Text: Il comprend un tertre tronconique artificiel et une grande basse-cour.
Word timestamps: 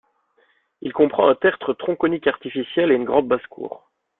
Il 0.81 0.93
comprend 0.93 1.29
un 1.29 1.35
tertre 1.35 1.73
tronconique 1.75 2.25
artificiel 2.25 2.91
et 2.91 2.95
une 2.95 3.05
grande 3.05 3.27
basse-cour. 3.27 3.87